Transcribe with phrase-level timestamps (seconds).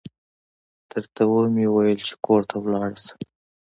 [0.91, 3.13] درته و مې ويل چې کور ته ولاړه شه.